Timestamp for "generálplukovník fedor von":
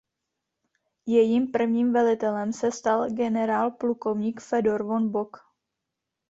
3.09-5.09